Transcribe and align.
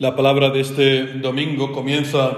La 0.00 0.16
palabra 0.16 0.48
de 0.48 0.60
este 0.60 1.18
domingo 1.18 1.72
comienza 1.72 2.30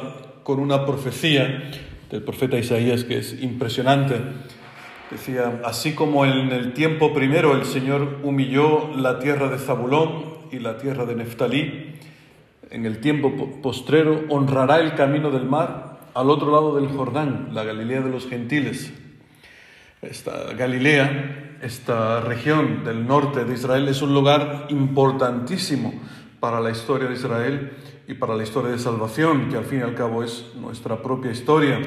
con 0.42 0.58
una 0.58 0.84
profecía 0.84 1.70
del 2.10 2.24
profeta 2.24 2.58
Isaías 2.58 3.04
que 3.04 3.18
es 3.18 3.40
impresionante. 3.40 4.16
Decía, 5.12 5.60
así 5.64 5.92
como 5.92 6.26
en 6.26 6.50
el 6.50 6.72
tiempo 6.72 7.14
primero 7.14 7.54
el 7.54 7.64
Señor 7.64 8.18
humilló 8.24 8.90
la 8.96 9.20
tierra 9.20 9.48
de 9.48 9.58
Zabulón 9.58 10.38
y 10.50 10.58
la 10.58 10.76
tierra 10.78 11.06
de 11.06 11.14
Neftalí, 11.14 11.94
en 12.68 12.84
el 12.84 12.98
tiempo 12.98 13.32
postrero 13.62 14.24
honrará 14.28 14.80
el 14.80 14.96
camino 14.96 15.30
del 15.30 15.44
mar 15.44 16.00
al 16.14 16.30
otro 16.30 16.50
lado 16.50 16.74
del 16.74 16.88
Jordán, 16.88 17.50
la 17.52 17.62
Galilea 17.62 18.00
de 18.00 18.10
los 18.10 18.26
gentiles. 18.26 18.92
Esta 20.02 20.52
Galilea, 20.54 21.58
esta 21.62 22.22
región 22.22 22.82
del 22.82 23.06
norte 23.06 23.44
de 23.44 23.54
Israel 23.54 23.86
es 23.86 24.02
un 24.02 24.14
lugar 24.14 24.66
importantísimo 24.68 25.94
para 26.42 26.58
la 26.58 26.70
historia 26.70 27.06
de 27.06 27.14
Israel 27.14 27.70
y 28.08 28.14
para 28.14 28.34
la 28.34 28.42
historia 28.42 28.72
de 28.72 28.78
salvación, 28.80 29.48
que 29.48 29.56
al 29.56 29.64
fin 29.64 29.78
y 29.78 29.82
al 29.82 29.94
cabo 29.94 30.24
es 30.24 30.44
nuestra 30.56 31.00
propia 31.00 31.30
historia. 31.30 31.80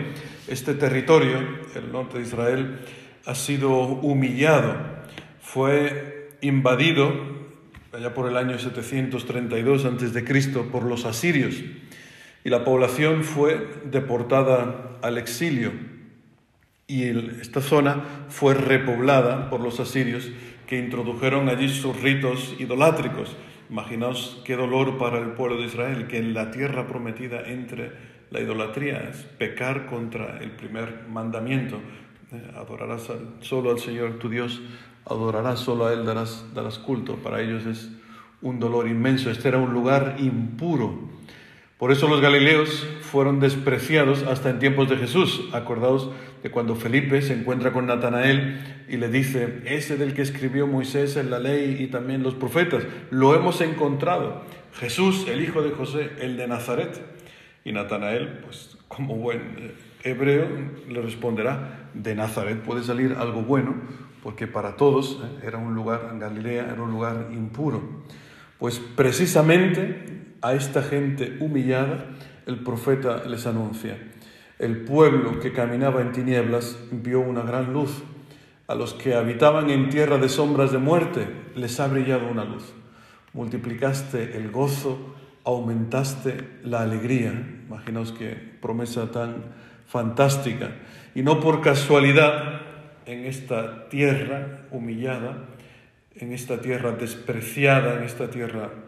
Este 0.47 0.75
territorio, 0.75 1.39
el 1.75 1.91
norte 1.91 2.19
de 2.19 2.23
Israel, 2.23 2.79
ha 3.25 3.35
sido 3.35 3.79
humillado, 3.79 4.77
fue 5.41 6.37
invadido 6.39 7.11
allá 7.91 8.13
por 8.13 8.29
el 8.29 8.37
año 8.37 8.57
732 8.57 9.83
a.C. 9.83 10.63
por 10.71 10.83
los 10.83 11.03
asirios 11.03 11.55
y 12.45 12.49
la 12.49 12.63
población 12.63 13.25
fue 13.25 13.81
deportada 13.83 14.99
al 15.01 15.17
exilio 15.17 15.73
y 16.87 17.03
esta 17.41 17.59
zona 17.59 18.05
fue 18.29 18.53
repoblada 18.53 19.49
por 19.49 19.59
los 19.59 19.81
asirios 19.81 20.29
que 20.65 20.79
introdujeron 20.79 21.49
allí 21.49 21.67
sus 21.67 22.01
ritos 22.01 22.55
idolátricos 22.57 23.35
Imaginaos 23.69 24.41
qué 24.45 24.55
dolor 24.55 24.97
para 24.97 25.19
el 25.19 25.31
pueblo 25.31 25.57
de 25.57 25.65
Israel 25.65 26.07
que 26.07 26.17
en 26.17 26.33
la 26.33 26.51
tierra 26.51 26.87
prometida 26.87 27.41
entre 27.47 27.91
la 28.31 28.39
idolatría, 28.41 29.09
es 29.09 29.23
pecar 29.23 29.85
contra 29.85 30.39
el 30.39 30.51
primer 30.51 31.05
mandamiento. 31.09 31.79
Eh, 32.31 32.51
adorarás 32.55 33.09
solo 33.41 33.71
al 33.71 33.79
Señor 33.79 34.19
tu 34.19 34.29
Dios, 34.29 34.61
adorarás 35.05 35.59
solo 35.59 35.85
a 35.85 35.93
Él, 35.93 36.05
darás, 36.05 36.45
darás 36.53 36.79
culto. 36.79 37.15
Para 37.17 37.41
ellos 37.41 37.65
es 37.65 37.91
un 38.41 38.59
dolor 38.59 38.87
inmenso. 38.87 39.31
Este 39.31 39.47
era 39.47 39.57
un 39.57 39.73
lugar 39.73 40.17
impuro 40.19 41.15
por 41.77 41.91
eso 41.91 42.07
los 42.07 42.21
galileos 42.21 42.87
fueron 43.01 43.41
despreciados 43.41 44.23
hasta 44.23 44.49
en 44.49 44.59
tiempos 44.59 44.89
de 44.89 44.95
Jesús. 44.95 45.49
Acordaos 45.51 46.09
de 46.41 46.49
cuando 46.49 46.75
Felipe 46.75 47.21
se 47.21 47.33
encuentra 47.33 47.73
con 47.73 47.85
Natanael 47.85 48.85
y 48.87 48.95
le 48.95 49.09
dice, 49.09 49.61
ese 49.65 49.97
del 49.97 50.13
que 50.13 50.21
escribió 50.21 50.67
Moisés 50.67 51.17
en 51.17 51.29
la 51.29 51.39
ley 51.39 51.77
y 51.79 51.87
también 51.87 52.23
los 52.23 52.33
profetas, 52.33 52.83
lo 53.11 53.35
hemos 53.35 53.59
encontrado. 53.59 54.43
Jesús, 54.79 55.27
el 55.27 55.41
hijo 55.41 55.61
de 55.61 55.71
José, 55.71 56.11
el 56.21 56.37
de 56.37 56.47
Nazaret. 56.47 57.01
Y 57.65 57.73
Natanael, 57.73 58.39
pues 58.43 58.77
como 58.87 59.15
buen 59.15 59.39
eh, 59.57 59.73
hebreo, 60.03 60.47
le 60.87 61.01
responderá, 61.01 61.89
de 61.93 62.15
Nazaret 62.15 62.61
puede 62.61 62.83
salir 62.83 63.15
algo 63.19 63.41
bueno, 63.41 63.75
porque 64.23 64.47
para 64.47 64.77
todos 64.77 65.19
eh, 65.21 65.47
era 65.47 65.57
un 65.57 65.75
lugar, 65.75 66.09
en 66.11 66.19
Galilea 66.19 66.69
era 66.71 66.81
un 66.81 66.91
lugar 66.91 67.29
impuro. 67.33 68.03
Pues 68.59 68.79
precisamente 68.79 70.24
a 70.45 70.53
esta 70.53 70.83
gente 70.83 71.37
humillada, 71.39 72.05
el 72.45 72.59
profeta 72.59 73.23
les 73.25 73.47
anuncia, 73.47 73.97
el 74.59 74.85
pueblo 74.85 75.39
que 75.39 75.51
caminaba 75.51 76.01
en 76.01 76.11
tinieblas 76.11 76.77
vio 76.91 77.19
una 77.19 77.41
gran 77.41 77.73
luz, 77.73 78.03
a 78.67 78.75
los 78.75 78.93
que 78.93 79.15
habitaban 79.15 79.71
en 79.71 79.89
tierra 79.89 80.19
de 80.19 80.29
sombras 80.29 80.71
de 80.71 80.77
muerte 80.77 81.27
les 81.55 81.79
ha 81.79 81.87
brillado 81.87 82.27
una 82.27 82.45
luz. 82.45 82.73
Multiplicaste 83.33 84.37
el 84.37 84.51
gozo, 84.51 85.15
aumentaste 85.45 86.37
la 86.63 86.81
alegría. 86.81 87.31
Imaginaos 87.67 88.11
qué 88.11 88.37
promesa 88.61 89.11
tan 89.11 89.45
fantástica. 89.87 90.75
Y 91.15 91.23
no 91.23 91.39
por 91.39 91.61
casualidad 91.61 92.61
en 93.07 93.25
esta 93.25 93.89
tierra 93.89 94.67
humillada, 94.69 95.47
en 96.15 96.33
esta 96.33 96.61
tierra 96.61 96.91
despreciada, 96.91 97.95
en 97.95 98.03
esta 98.03 98.29
tierra 98.29 98.84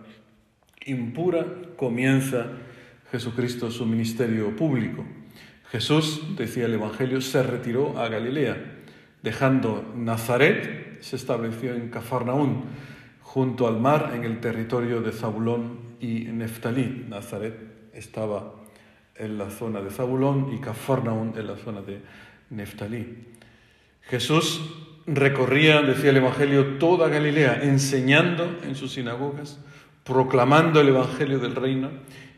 impura 0.88 1.46
comienza 1.76 2.48
Jesucristo 3.12 3.72
su 3.72 3.86
ministerio 3.86 4.56
público. 4.56 5.06
Jesús, 5.72 6.36
decía 6.38 6.66
el 6.66 6.74
Evangelio, 6.74 7.22
se 7.22 7.44
retiró 7.44 8.00
a 8.00 8.08
Galilea, 8.08 8.58
dejando 9.22 9.94
Nazaret, 9.96 11.02
se 11.02 11.16
estableció 11.16 11.74
en 11.74 11.90
Cafarnaún, 11.90 12.64
junto 13.22 13.68
al 13.68 13.80
mar 13.80 14.14
en 14.16 14.24
el 14.24 14.40
territorio 14.40 15.02
de 15.02 15.12
Zabulón 15.12 15.80
y 16.00 16.22
Neftalí. 16.26 17.06
Nazaret 17.10 17.56
estaba 17.94 18.54
en 19.16 19.38
la 19.38 19.50
zona 19.50 19.82
de 19.82 19.90
Zabulón 19.90 20.54
y 20.54 20.60
Cafarnaún 20.60 21.34
en 21.38 21.48
la 21.48 21.58
zona 21.58 21.82
de 21.82 22.02
Neftalí. 22.50 23.28
Jesús 24.04 24.62
recorría, 25.06 25.82
decía 25.82 26.12
el 26.12 26.18
Evangelio, 26.18 26.78
toda 26.78 27.10
Galilea, 27.10 27.62
enseñando 27.64 28.60
en 28.64 28.76
sus 28.76 28.94
sinagogas, 28.94 29.60
proclamando 30.08 30.80
el 30.80 30.88
Evangelio 30.88 31.38
del 31.38 31.56
reino 31.56 31.90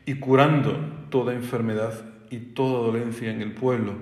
y 0.05 0.15
curando 0.15 0.75
toda 1.09 1.33
enfermedad 1.33 1.93
y 2.31 2.37
toda 2.37 2.79
dolencia 2.79 3.31
en 3.31 3.41
el 3.41 3.53
pueblo. 3.53 3.93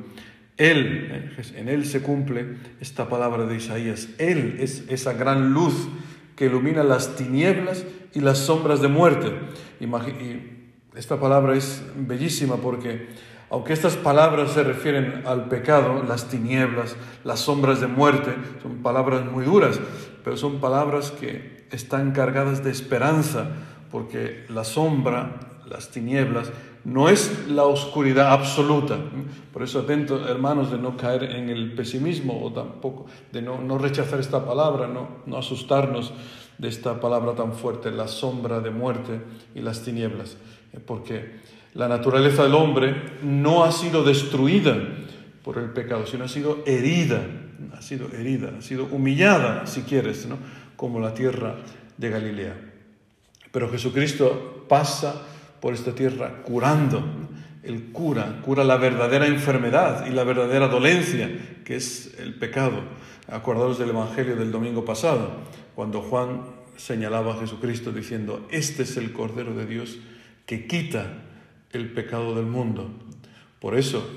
Él, 0.55 1.35
en 1.55 1.67
Él 1.67 1.85
se 1.85 2.01
cumple 2.01 2.55
esta 2.79 3.09
palabra 3.09 3.45
de 3.45 3.57
Isaías. 3.57 4.09
Él 4.17 4.55
es 4.59 4.85
esa 4.89 5.13
gran 5.13 5.53
luz 5.53 5.87
que 6.35 6.45
ilumina 6.45 6.83
las 6.83 7.15
tinieblas 7.15 7.85
y 8.13 8.21
las 8.21 8.39
sombras 8.39 8.81
de 8.81 8.87
muerte. 8.87 9.33
Y 9.79 10.97
esta 10.97 11.19
palabra 11.19 11.55
es 11.55 11.83
bellísima 11.95 12.55
porque 12.55 13.07
aunque 13.49 13.73
estas 13.73 13.95
palabras 13.95 14.51
se 14.51 14.63
refieren 14.63 15.23
al 15.25 15.47
pecado, 15.47 16.03
las 16.07 16.29
tinieblas, 16.29 16.95
las 17.23 17.41
sombras 17.41 17.81
de 17.81 17.87
muerte, 17.87 18.33
son 18.61 18.81
palabras 18.81 19.25
muy 19.25 19.45
duras, 19.45 19.79
pero 20.23 20.35
son 20.37 20.59
palabras 20.59 21.11
que 21.11 21.56
están 21.71 22.11
cargadas 22.11 22.63
de 22.63 22.71
esperanza, 22.71 23.47
porque 23.91 24.45
la 24.49 24.63
sombra, 24.63 25.39
las 25.69 25.89
tinieblas, 25.89 26.51
no 26.83 27.09
es 27.09 27.47
la 27.49 27.63
oscuridad 27.65 28.31
absoluta. 28.31 28.97
Por 29.51 29.63
eso 29.63 29.79
atentos, 29.79 30.29
hermanos, 30.29 30.71
de 30.71 30.77
no 30.77 30.95
caer 30.95 31.23
en 31.23 31.49
el 31.49 31.73
pesimismo 31.73 32.41
o 32.41 32.53
tampoco 32.53 33.07
de 33.31 33.41
no, 33.41 33.77
rechazar 33.77 34.19
esta 34.19 34.45
palabra, 34.45 34.87
no, 34.87 35.09
no 35.25 35.37
asustarnos 35.37 36.13
de 36.57 36.69
esta 36.69 36.99
palabra 36.99 37.35
tan 37.35 37.53
fuerte, 37.53 37.91
la 37.91 38.07
sombra 38.07 38.61
de 38.61 38.71
muerte 38.71 39.21
y 39.53 39.61
las 39.61 39.83
tinieblas. 39.83 40.37
Porque 40.85 41.39
la 41.73 41.87
naturaleza 41.87 42.43
del 42.43 42.55
hombre 42.55 42.95
no 43.21 43.63
ha 43.63 43.71
sido 43.71 44.03
destruida 44.03 44.77
por 45.43 45.57
el 45.57 45.71
pecado, 45.71 46.05
sino 46.07 46.23
ha 46.23 46.29
sido 46.29 46.59
herida, 46.65 47.21
ha 47.77 47.81
sido 47.81 48.07
herida, 48.13 48.53
ha 48.57 48.61
sido 48.61 48.85
humillada, 48.85 49.67
si 49.67 49.81
quieres, 49.81 50.25
¿no? 50.25 50.37
Como 50.77 51.01
la 51.01 51.13
tierra 51.13 51.57
de 51.97 52.09
Galilea. 52.09 52.55
Pero 53.51 53.69
Jesucristo 53.69 54.65
pasa 54.69 55.23
por 55.59 55.73
esta 55.73 55.93
tierra 55.93 56.43
curando. 56.43 57.03
Él 57.63 57.91
cura, 57.91 58.41
cura 58.45 58.63
la 58.63 58.77
verdadera 58.77 59.27
enfermedad 59.27 60.05
y 60.05 60.11
la 60.11 60.23
verdadera 60.23 60.69
dolencia, 60.69 61.29
que 61.65 61.75
es 61.75 62.15
el 62.19 62.35
pecado. 62.35 62.81
Acordaros 63.27 63.77
del 63.77 63.89
Evangelio 63.89 64.37
del 64.37 64.53
domingo 64.53 64.85
pasado, 64.85 65.31
cuando 65.75 66.01
Juan 66.01 66.43
señalaba 66.77 67.33
a 67.33 67.39
Jesucristo 67.39 67.91
diciendo, 67.91 68.47
este 68.51 68.83
es 68.83 68.95
el 68.95 69.11
Cordero 69.11 69.53
de 69.53 69.65
Dios 69.65 69.97
que 70.45 70.65
quita 70.67 71.23
el 71.71 71.91
pecado 71.91 72.35
del 72.35 72.45
mundo. 72.45 72.89
Por 73.59 73.77
eso 73.77 74.07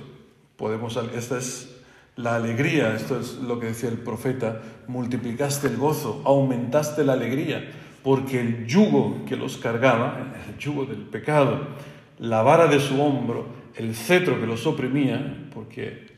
podemos, 0.57 0.97
esta 1.15 1.39
es 1.39 1.80
la 2.23 2.37
alegría, 2.37 2.95
esto 2.95 3.19
es 3.19 3.35
lo 3.37 3.59
que 3.59 3.67
decía 3.67 3.89
el 3.89 3.99
profeta, 3.99 4.61
multiplicaste 4.87 5.69
el 5.69 5.77
gozo, 5.77 6.23
aumentaste 6.25 7.05
la 7.05 7.15
alegría, 7.15 7.71
porque 8.03 8.41
el 8.41 8.67
yugo 8.67 9.25
que 9.27 9.37
los 9.37 9.57
cargaba, 9.57 10.35
el 10.49 10.59
yugo 10.59 10.85
del 10.87 11.03
pecado, 11.03 11.61
la 12.19 12.43
vara 12.43 12.67
de 12.67 12.81
su 12.81 13.01
hombro, 13.01 13.47
el 13.75 13.95
cetro 13.95 14.39
que 14.41 14.47
los 14.47 14.67
oprimía, 14.67 15.49
porque 15.55 16.09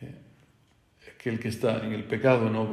eh, 0.00 0.14
aquel 1.14 1.38
que 1.38 1.48
está 1.48 1.84
en 1.84 1.92
el 1.92 2.04
pecado 2.04 2.50
no 2.50 2.66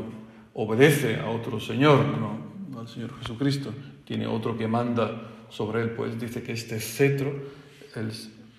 obedece 0.53 1.19
a 1.19 1.29
otro 1.29 1.59
Señor, 1.59 2.05
no, 2.05 2.79
al 2.79 2.87
Señor 2.87 3.17
Jesucristo, 3.19 3.73
tiene 4.05 4.27
otro 4.27 4.57
que 4.57 4.67
manda 4.67 5.29
sobre 5.49 5.81
él, 5.83 5.91
pues 5.91 6.19
dice 6.19 6.41
que 6.41 6.53
este 6.53 6.79
cetro 6.79 7.33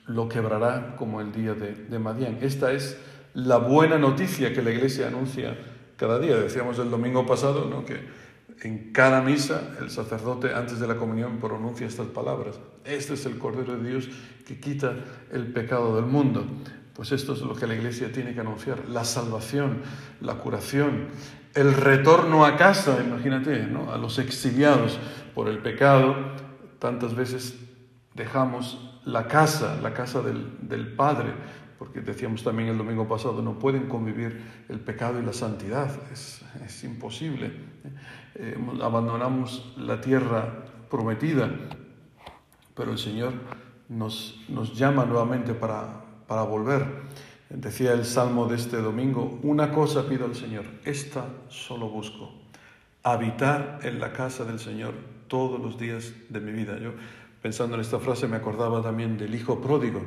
lo 0.06 0.28
quebrará 0.28 0.94
como 0.96 1.20
el 1.20 1.32
día 1.32 1.54
de, 1.54 1.74
de 1.74 1.98
Madián. 1.98 2.38
Esta 2.40 2.72
es 2.72 2.96
la 3.34 3.58
buena 3.58 3.98
noticia 3.98 4.52
que 4.52 4.62
la 4.62 4.70
Iglesia 4.70 5.08
anuncia 5.08 5.56
cada 5.96 6.18
día. 6.18 6.36
Decíamos 6.36 6.78
el 6.78 6.90
domingo 6.90 7.26
pasado 7.26 7.68
¿no? 7.68 7.84
que 7.84 8.00
en 8.62 8.92
cada 8.92 9.20
misa 9.20 9.74
el 9.80 9.90
sacerdote 9.90 10.54
antes 10.54 10.80
de 10.80 10.86
la 10.86 10.96
comunión 10.96 11.38
pronuncia 11.38 11.86
estas 11.86 12.06
palabras. 12.06 12.58
Este 12.84 13.14
es 13.14 13.26
el 13.26 13.38
Cordero 13.38 13.76
de 13.76 13.88
Dios 13.90 14.08
que 14.46 14.58
quita 14.58 14.94
el 15.32 15.52
pecado 15.52 15.96
del 15.96 16.06
mundo. 16.06 16.46
Pues 16.94 17.10
esto 17.10 17.32
es 17.32 17.40
lo 17.40 17.54
que 17.54 17.66
la 17.66 17.74
Iglesia 17.74 18.12
tiene 18.12 18.34
que 18.34 18.40
anunciar, 18.40 18.88
la 18.88 19.04
salvación, 19.04 19.82
la 20.20 20.34
curación, 20.34 21.08
el 21.54 21.74
retorno 21.74 22.44
a 22.44 22.56
casa, 22.56 23.02
imagínate, 23.04 23.66
¿no? 23.66 23.92
a 23.92 23.98
los 23.98 24.18
exiliados 24.18 24.98
por 25.34 25.48
el 25.48 25.58
pecado, 25.58 26.14
tantas 26.78 27.14
veces 27.16 27.56
dejamos 28.14 29.00
la 29.04 29.26
casa, 29.26 29.78
la 29.82 29.92
casa 29.92 30.22
del, 30.22 30.94
Padre, 30.96 31.32
porque 31.84 32.00
decíamos 32.00 32.42
también 32.42 32.70
el 32.70 32.78
domingo 32.78 33.06
pasado, 33.06 33.42
no 33.42 33.58
pueden 33.58 33.88
convivir 33.88 34.42
el 34.70 34.80
pecado 34.80 35.20
y 35.20 35.22
la 35.22 35.34
santidad, 35.34 35.90
es, 36.10 36.82
imposible. 36.82 37.52
Eh, 38.36 38.56
abandonamos 38.80 39.74
la 39.76 40.00
tierra 40.00 40.64
prometida, 40.88 41.50
pero 42.74 42.90
el 42.92 42.96
Señor 42.96 43.34
nos, 43.90 44.40
nos 44.48 44.74
llama 44.74 45.04
nuevamente 45.04 45.52
para, 45.52 46.04
para 46.26 46.44
volver. 46.44 46.86
Decía 47.50 47.92
el 47.92 48.06
salmo 48.06 48.46
de 48.46 48.56
este 48.56 48.78
domingo, 48.78 49.38
una 49.42 49.70
cosa 49.70 50.08
pido 50.08 50.24
al 50.24 50.34
Señor, 50.34 50.64
esta 50.84 51.26
solo 51.48 51.90
busco, 51.90 52.32
habitar 53.02 53.80
en 53.82 54.00
la 54.00 54.14
casa 54.14 54.46
del 54.46 54.58
Señor 54.58 54.94
todos 55.28 55.60
los 55.60 55.78
días 55.78 56.14
de 56.30 56.40
mi 56.40 56.52
vida. 56.52 56.78
Yo 56.78 56.92
pensando 57.42 57.74
en 57.74 57.82
esta 57.82 57.98
frase 57.98 58.26
me 58.26 58.36
acordaba 58.36 58.80
también 58.80 59.18
del 59.18 59.34
hijo 59.34 59.60
pródigo, 59.60 60.00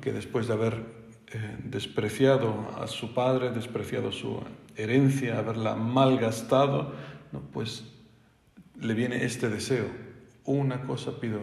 que 0.00 0.12
después 0.12 0.46
de 0.46 0.52
haber 0.52 0.99
eh, 1.32 1.56
despreciado 1.64 2.68
a 2.80 2.86
su 2.86 3.14
padre, 3.14 3.50
despreciado 3.50 4.10
su 4.10 4.42
herencia, 4.76 5.38
haberla 5.38 5.76
malgastado, 5.76 6.92
¿no? 7.32 7.40
pues 7.52 7.84
le 8.80 8.94
viene 8.94 9.24
este 9.24 9.48
deseo. 9.48 9.86
Una 10.44 10.82
cosa 10.82 11.20
pido 11.20 11.40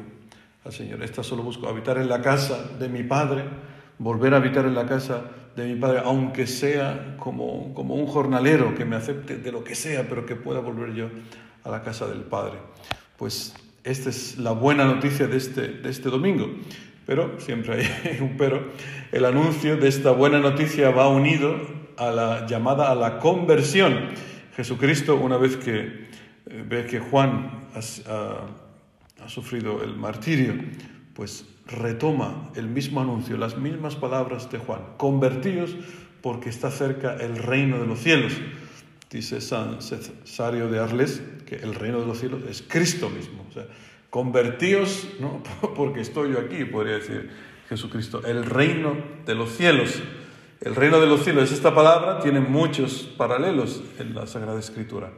al 0.66 0.74
Señor, 0.74 1.01
esta 1.04 1.24
solo 1.24 1.44
busco, 1.44 1.69
habitar 1.69 1.98
en 1.98 2.10
la 2.10 2.22
casa 2.22 2.68
de 2.78 2.89
mi 2.89 3.04
padre, 3.04 3.45
volver 3.98 4.34
a 4.34 4.38
habitar 4.38 4.66
en 4.66 4.75
la 4.75 4.86
casa 4.86 5.31
de 5.56 5.66
mi 5.66 5.80
padre, 5.80 6.01
aunque 6.04 6.48
sea 6.48 7.16
como, 7.18 7.74
como 7.74 7.95
un 7.95 8.07
jornalero 8.07 8.75
que 8.75 8.86
me 8.86 8.95
acepte 8.95 9.38
de 9.38 9.51
lo 9.51 9.63
que 9.63 9.75
sea, 9.75 10.07
pero 10.07 10.25
que 10.25 10.36
pueda 10.36 10.60
volver 10.60 10.94
yo 10.94 11.10
a 11.63 11.69
la 11.69 11.81
casa 11.81 12.07
del 12.07 12.22
Padre. 12.22 12.60
Pues 13.18 13.54
esta 13.84 14.10
es 14.10 14.38
la 14.38 14.51
buena 14.51 14.86
noticia 14.86 15.28
de 15.28 15.38
este, 15.38 15.68
de 15.69 15.89
este 15.89 16.10
domingo. 16.10 16.50
Pero, 17.07 17.39
siempre 17.39 17.88
hay 18.04 18.18
un 18.21 18.38
pero, 18.38 18.69
el 19.12 19.25
anuncio 19.25 19.77
de 19.77 19.88
esta 19.88 20.12
buena 20.12 20.39
noticia 20.39 20.92
va 20.92 21.07
unido 21.07 21.56
a 21.98 22.12
la 22.12 22.45
llamada 22.45 22.92
a 22.92 22.95
la 22.95 23.18
conversión. 23.18 24.09
Jesucristo, 24.56 25.15
una 25.15 25.38
vez 25.38 25.56
que 25.56 25.80
eh, 25.80 26.65
ve 26.68 26.86
que 26.86 27.00
Juan 27.00 27.69
ha, 27.74 29.27
sufrido 29.27 29.83
el 29.83 29.95
martirio, 29.95 30.56
pues 31.13 31.45
retoma 31.65 32.51
el 32.56 32.68
mismo 32.68 33.01
anuncio, 33.01 33.38
las 33.38 33.57
mismas 33.57 33.95
palabras 33.95 34.51
de 34.51 34.57
Juan. 34.57 34.81
Convertíos 34.98 35.75
porque 36.21 36.50
está 36.50 36.71
cerca 36.71 37.15
el 37.15 37.38
reino 37.38 37.80
de 37.80 37.88
los 37.88 38.00
cielos. 38.00 38.33
Dice 39.10 39.39
San 39.39 39.81
Cesario 39.81 40.69
de 40.69 40.80
Arles 40.80 41.21
que 41.45 41.56
el 41.56 41.74
reino 41.74 42.01
de 42.01 42.06
los 42.06 42.19
cielos 42.19 42.44
es 42.50 42.62
Cristo 42.62 43.10
mismo. 43.10 43.45
Convertíos, 44.09 45.07
¿no? 45.19 45.42
porque 45.75 46.01
estoy 46.01 46.31
yo 46.33 46.39
aquí, 46.39 46.65
podría 46.65 46.95
decir 46.95 47.30
Jesucristo. 47.69 48.21
El 48.25 48.45
reino 48.45 48.95
de 49.25 49.36
los 49.36 49.51
cielos. 49.51 50.01
El 50.59 50.75
reino 50.75 51.00
de 51.00 51.06
los 51.06 51.24
cielos, 51.24 51.51
esta 51.51 51.75
palabra 51.75 52.19
tiene 52.19 52.39
muchos 52.39 53.13
paralelos 53.15 53.83
en 54.00 54.15
la 54.15 54.25
Sagrada 54.25 54.59
Escritura. 54.59 55.12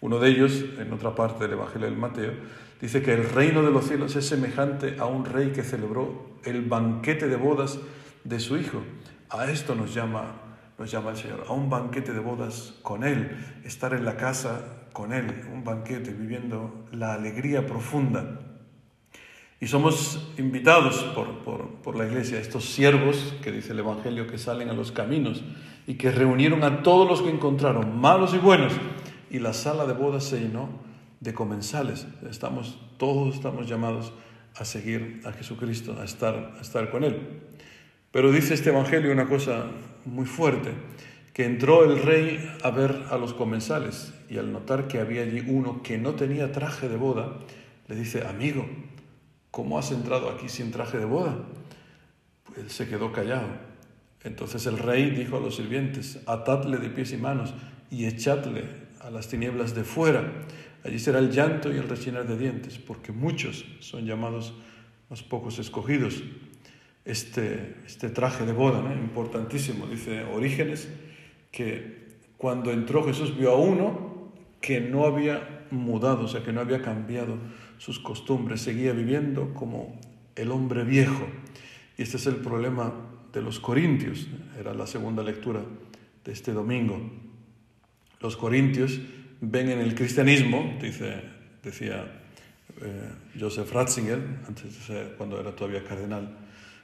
Uno 0.00 0.20
de 0.20 0.28
ellos, 0.28 0.64
en 0.78 0.92
otra 0.92 1.14
parte 1.16 1.44
del 1.44 1.54
Evangelio 1.54 1.88
del 1.88 1.96
Mateo, 1.96 2.32
dice 2.80 3.02
que 3.02 3.12
el 3.12 3.28
reino 3.28 3.62
de 3.62 3.72
los 3.72 3.86
cielos 3.86 4.14
es 4.14 4.26
semejante 4.26 4.96
a 5.00 5.06
un 5.06 5.24
rey 5.24 5.50
que 5.50 5.64
celebró 5.64 6.38
el 6.44 6.62
banquete 6.62 7.26
de 7.26 7.36
bodas 7.36 7.80
de 8.22 8.38
su 8.38 8.56
hijo. 8.56 8.82
A 9.30 9.50
esto 9.50 9.74
nos 9.74 9.92
llama, 9.92 10.42
nos 10.78 10.90
llama 10.90 11.10
el 11.10 11.16
Señor, 11.16 11.44
a 11.48 11.52
un 11.52 11.68
banquete 11.68 12.12
de 12.12 12.20
bodas 12.20 12.74
con 12.82 13.02
Él, 13.02 13.36
estar 13.64 13.94
en 13.94 14.04
la 14.04 14.16
casa 14.16 14.83
con 14.94 15.12
Él, 15.12 15.26
un 15.52 15.64
banquete, 15.64 16.12
viviendo 16.12 16.86
la 16.92 17.12
alegría 17.12 17.66
profunda. 17.66 18.40
Y 19.60 19.66
somos 19.66 20.32
invitados 20.38 21.02
por, 21.14 21.40
por, 21.40 21.68
por, 21.82 21.96
la 21.96 22.06
iglesia, 22.06 22.38
estos 22.38 22.64
siervos, 22.64 23.34
que 23.42 23.50
dice 23.50 23.72
el 23.72 23.80
Evangelio, 23.80 24.26
que 24.28 24.38
salen 24.38 24.70
a 24.70 24.72
los 24.72 24.92
caminos 24.92 25.42
y 25.86 25.94
que 25.94 26.12
reunieron 26.12 26.62
a 26.62 26.82
todos 26.82 27.08
los 27.08 27.22
que 27.22 27.30
encontraron, 27.30 28.00
malos 28.00 28.34
y 28.34 28.38
buenos, 28.38 28.72
y 29.30 29.40
la 29.40 29.52
sala 29.52 29.84
de 29.84 29.94
bodas 29.94 30.24
se 30.24 30.38
llenó 30.38 30.68
de 31.18 31.34
comensales. 31.34 32.06
Estamos, 32.30 32.80
todos 32.96 33.34
estamos 33.34 33.68
llamados 33.68 34.12
a 34.54 34.64
seguir 34.64 35.22
a 35.24 35.32
Jesucristo, 35.32 35.96
a 36.00 36.04
estar, 36.04 36.54
a 36.56 36.60
estar 36.60 36.90
con 36.90 37.02
Él. 37.02 37.40
Pero 38.12 38.30
dice 38.30 38.54
este 38.54 38.70
Evangelio 38.70 39.10
una 39.10 39.26
cosa 39.26 39.66
muy 40.04 40.26
fuerte, 40.26 40.70
que 41.34 41.44
entró 41.44 41.84
el 41.84 42.00
rey 42.00 42.48
a 42.62 42.70
ver 42.70 43.06
a 43.10 43.18
los 43.18 43.34
comensales 43.34 44.14
y 44.30 44.38
al 44.38 44.52
notar 44.52 44.86
que 44.86 45.00
había 45.00 45.22
allí 45.22 45.42
uno 45.48 45.82
que 45.82 45.98
no 45.98 46.14
tenía 46.14 46.52
traje 46.52 46.88
de 46.88 46.96
boda, 46.96 47.40
le 47.88 47.96
dice, 47.96 48.24
amigo, 48.24 48.64
¿cómo 49.50 49.76
has 49.76 49.90
entrado 49.90 50.30
aquí 50.30 50.48
sin 50.48 50.70
traje 50.70 50.96
de 50.96 51.04
boda? 51.04 51.36
Pues 52.44 52.58
él 52.58 52.70
se 52.70 52.88
quedó 52.88 53.12
callado. 53.12 53.48
Entonces 54.22 54.64
el 54.66 54.78
rey 54.78 55.10
dijo 55.10 55.36
a 55.36 55.40
los 55.40 55.56
sirvientes, 55.56 56.20
atadle 56.26 56.78
de 56.78 56.88
pies 56.88 57.12
y 57.12 57.16
manos 57.16 57.52
y 57.90 58.06
echadle 58.06 58.64
a 59.00 59.10
las 59.10 59.28
tinieblas 59.28 59.74
de 59.74 59.82
fuera. 59.82 60.32
Allí 60.84 61.00
será 61.00 61.18
el 61.18 61.32
llanto 61.32 61.74
y 61.74 61.78
el 61.78 61.88
rechinar 61.88 62.28
de 62.28 62.38
dientes, 62.38 62.78
porque 62.78 63.10
muchos 63.10 63.64
son 63.80 64.06
llamados, 64.06 64.54
más 65.10 65.22
pocos 65.24 65.58
escogidos. 65.58 66.22
Este, 67.04 67.74
este 67.86 68.08
traje 68.08 68.46
de 68.46 68.52
boda, 68.52 68.80
importantísimo, 68.94 69.86
dice 69.86 70.24
Orígenes, 70.24 70.88
que 71.54 72.16
cuando 72.36 72.72
entró 72.72 73.04
Jesús 73.04 73.36
vio 73.38 73.52
a 73.52 73.56
uno 73.56 74.32
que 74.60 74.80
no 74.80 75.06
había 75.06 75.66
mudado, 75.70 76.24
o 76.24 76.28
sea, 76.28 76.42
que 76.42 76.52
no 76.52 76.60
había 76.60 76.82
cambiado 76.82 77.38
sus 77.78 78.00
costumbres, 78.00 78.60
seguía 78.60 78.92
viviendo 78.92 79.54
como 79.54 80.00
el 80.34 80.50
hombre 80.50 80.82
viejo. 80.82 81.26
Y 81.96 82.02
este 82.02 82.16
es 82.16 82.26
el 82.26 82.36
problema 82.36 82.92
de 83.32 83.40
los 83.40 83.60
corintios, 83.60 84.26
era 84.58 84.74
la 84.74 84.86
segunda 84.86 85.22
lectura 85.22 85.60
de 86.24 86.32
este 86.32 86.52
domingo. 86.52 86.98
Los 88.20 88.36
corintios 88.36 88.98
ven 89.40 89.68
en 89.68 89.78
el 89.78 89.94
cristianismo, 89.94 90.76
dice, 90.80 91.22
decía 91.62 92.20
eh, 92.80 93.10
Joseph 93.38 93.70
Ratzinger, 93.72 94.20
antes 94.48 94.90
cuando 95.16 95.38
era 95.38 95.54
todavía 95.54 95.84
cardenal, 95.84 96.36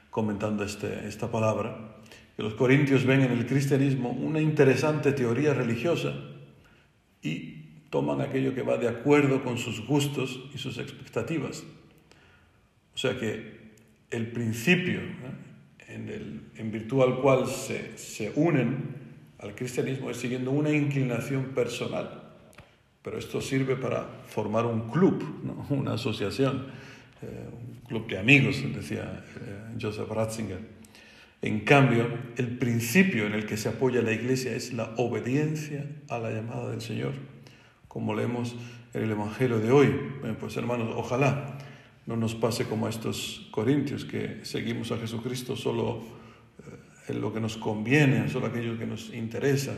comentando 0.09 0.63
este, 0.63 1.07
esta 1.07 1.29
palabra, 1.29 1.97
los 2.41 2.53
corintios 2.53 3.05
ven 3.05 3.21
en 3.21 3.31
el 3.31 3.45
cristianismo 3.45 4.09
una 4.09 4.41
interesante 4.41 5.11
teoría 5.11 5.53
religiosa 5.53 6.13
y 7.21 7.61
toman 7.89 8.21
aquello 8.21 8.55
que 8.55 8.61
va 8.61 8.77
de 8.77 8.87
acuerdo 8.87 9.43
con 9.43 9.57
sus 9.57 9.85
gustos 9.85 10.49
y 10.53 10.57
sus 10.57 10.77
expectativas. 10.77 11.63
O 12.93 12.97
sea 12.97 13.17
que 13.19 13.61
el 14.09 14.31
principio 14.31 15.01
en, 15.87 16.09
el, 16.09 16.41
en, 16.55 16.71
virtud 16.71 17.01
al 17.01 17.21
cual 17.21 17.47
se, 17.47 17.97
se 17.97 18.31
unen 18.35 18.95
al 19.39 19.55
cristianismo 19.55 20.09
es 20.09 20.17
siguiendo 20.17 20.51
una 20.51 20.71
inclinación 20.71 21.45
personal. 21.55 22.21
Pero 23.01 23.17
esto 23.17 23.41
sirve 23.41 23.75
para 23.75 24.07
formar 24.27 24.65
un 24.65 24.89
club, 24.89 25.23
una 25.69 25.93
asociación, 25.93 26.67
eh, 27.21 27.49
un 27.51 27.81
club 27.87 28.07
de 28.07 28.19
amigos, 28.19 28.63
decía 28.73 29.23
eh, 29.41 29.77
Joseph 29.81 30.09
Ratzinger. 30.09 30.80
En 31.41 31.61
cambio, 31.61 32.07
el 32.37 32.57
principio 32.57 33.25
en 33.25 33.33
el 33.33 33.45
que 33.45 33.57
se 33.57 33.69
apoya 33.69 34.01
la 34.01 34.11
iglesia 34.11 34.55
es 34.55 34.73
la 34.73 34.93
obediencia 34.97 35.85
a 36.07 36.19
la 36.19 36.31
llamada 36.31 36.69
del 36.69 36.81
Señor, 36.81 37.13
como 37.87 38.13
leemos 38.13 38.55
en 38.93 39.03
el 39.03 39.11
Evangelio 39.11 39.59
de 39.59 39.71
hoy. 39.71 39.95
pues 40.39 40.55
hermanos, 40.57 40.93
ojalá 40.95 41.57
no 42.05 42.15
nos 42.15 42.35
pase 42.35 42.65
como 42.65 42.85
a 42.87 42.89
estos 42.89 43.47
corintios, 43.51 44.05
que 44.05 44.39
seguimos 44.43 44.91
a 44.91 44.97
Jesucristo 44.97 45.55
solo 45.55 46.03
en 47.07 47.21
lo 47.21 47.33
que 47.33 47.39
nos 47.39 47.57
conviene, 47.57 48.29
solo 48.29 48.47
aquello 48.47 48.77
que 48.77 48.85
nos 48.85 49.13
interesa. 49.13 49.73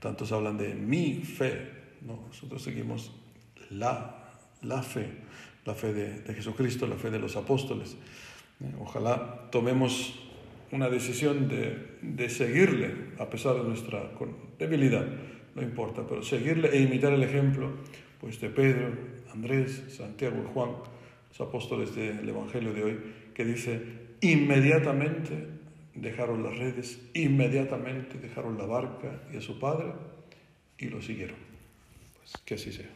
Tantos 0.00 0.32
hablan 0.32 0.56
de 0.56 0.74
mi 0.74 1.16
fe, 1.16 1.70
¿no? 2.02 2.24
nosotros 2.28 2.62
seguimos 2.62 3.12
la, 3.70 4.30
la 4.62 4.82
fe, 4.82 5.08
la 5.64 5.74
fe 5.74 5.92
de, 5.92 6.34
Jesucristo, 6.34 6.86
la 6.86 6.96
fe 6.96 7.10
de 7.10 7.18
los 7.18 7.36
apóstoles. 7.36 7.96
¿eh? 8.60 8.72
Ojalá 8.80 9.50
tomemos 9.50 10.27
una 10.72 10.88
decisión 10.88 11.48
de, 11.48 11.76
de, 12.02 12.28
seguirle 12.28 12.92
a 13.18 13.28
pesar 13.30 13.56
de 13.56 13.64
nuestra 13.64 14.10
debilidad, 14.58 15.06
no 15.54 15.62
importa, 15.62 16.02
pero 16.08 16.22
seguirle 16.22 16.70
e 16.72 16.82
imitar 16.82 17.12
el 17.12 17.22
ejemplo 17.22 17.70
pues, 18.20 18.40
de 18.40 18.50
Pedro, 18.50 18.92
Andrés, 19.32 19.84
Santiago 19.88 20.36
y 20.44 20.52
Juan, 20.52 20.70
los 21.30 21.40
apóstoles 21.40 21.94
del 21.94 22.28
Evangelio 22.28 22.72
de 22.72 22.84
hoy, 22.84 22.98
que 23.34 23.44
dice, 23.44 23.80
inmediatamente 24.20 25.46
dejaron 25.94 26.42
las 26.42 26.56
redes, 26.56 27.00
inmediatamente 27.14 28.18
dejaron 28.18 28.58
la 28.58 28.66
barca 28.66 29.22
y 29.32 29.36
a 29.36 29.40
su 29.40 29.58
padre 29.58 29.92
y 30.78 30.86
lo 30.86 31.02
siguieron. 31.02 31.36
Pues 32.18 32.32
que 32.44 32.54
así 32.54 32.72
sea. 32.72 32.90